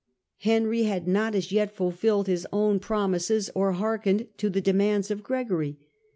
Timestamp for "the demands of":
4.49-5.21